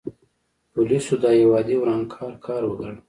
پولیسو 0.73 1.15
دا 1.23 1.31
یو 1.41 1.49
عادي 1.55 1.75
ورانکار 1.79 2.33
کار 2.45 2.61
وګاڼه. 2.65 2.99